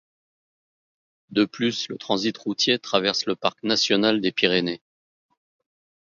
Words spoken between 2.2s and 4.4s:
routier traverse le Parc national des